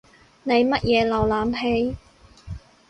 [0.41, 1.95] 你乜嘢瀏覽器？